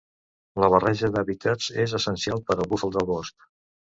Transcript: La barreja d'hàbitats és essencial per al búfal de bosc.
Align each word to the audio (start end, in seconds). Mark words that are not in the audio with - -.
La 0.61 0.69
barreja 0.75 1.09
d'hàbitats 1.15 1.69
és 1.85 1.93
essencial 1.99 2.43
per 2.47 2.57
al 2.57 2.67
búfal 2.73 2.95
de 2.99 3.07
bosc. 3.13 3.49